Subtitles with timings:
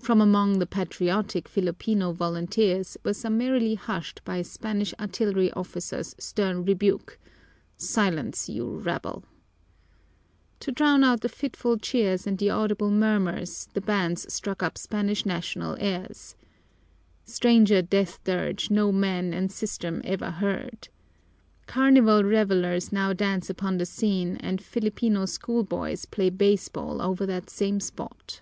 [0.02, 6.64] _"from among the "patriotic" Filipino volunteers were summarily hushed by a Spanish artillery officer's stern
[6.64, 7.18] rebuke:
[7.76, 9.22] "Silence, you rabble!"
[10.60, 15.26] To drown out the fitful cheers and the audible murmurs, the bands struck up Spanish
[15.26, 16.36] national airs.
[17.26, 20.88] Stranger death dirge no man and system ever had.
[21.66, 27.78] Carnival revelers now dance about the scene and Filipino schoolboys play baseball over that same
[27.78, 28.40] spot.